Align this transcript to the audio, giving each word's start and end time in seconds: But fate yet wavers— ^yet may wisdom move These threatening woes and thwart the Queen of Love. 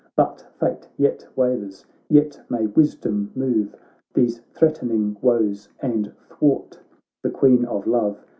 But 0.15 0.43
fate 0.59 0.87
yet 0.97 1.27
wavers— 1.35 1.85
^yet 2.11 2.39
may 2.49 2.65
wisdom 2.65 3.31
move 3.35 3.75
These 4.15 4.39
threatening 4.51 5.15
woes 5.21 5.69
and 5.79 6.11
thwart 6.27 6.79
the 7.21 7.29
Queen 7.29 7.65
of 7.65 7.85
Love. 7.85 8.25